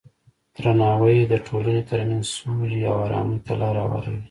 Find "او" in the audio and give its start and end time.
2.89-2.95